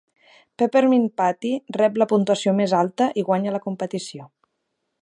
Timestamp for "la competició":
3.59-4.29